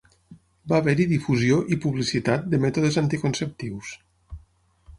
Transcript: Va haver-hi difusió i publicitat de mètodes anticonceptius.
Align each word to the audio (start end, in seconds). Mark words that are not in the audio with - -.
Va 0.71 0.77
haver-hi 0.77 1.05
difusió 1.11 1.59
i 1.75 1.77
publicitat 1.85 2.49
de 2.55 2.61
mètodes 2.65 2.99
anticonceptius. 3.05 3.95